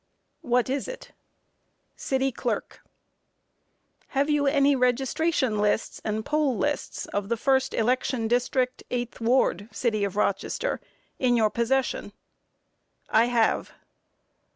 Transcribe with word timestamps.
Q. 0.41 0.49
What 0.49 0.67
is 0.67 0.87
it? 0.87 1.09
A. 1.09 1.13
City 1.95 2.31
Clerk. 2.31 2.79
Q. 2.81 2.81
Have 4.17 4.31
you 4.31 4.47
any 4.47 4.75
registration 4.75 5.59
lists 5.59 6.01
and 6.03 6.25
poll 6.25 6.57
lists 6.57 7.05
of 7.05 7.29
the 7.29 7.35
1st 7.35 7.77
Election 7.77 8.27
District, 8.27 8.81
8th 8.89 9.19
Ward, 9.21 9.69
City 9.71 10.03
of 10.03 10.15
Rochester, 10.15 10.81
in 11.19 11.37
your 11.37 11.51
possession? 11.51 12.13
A. 13.09 13.15
I 13.17 13.25
have. 13.25 13.73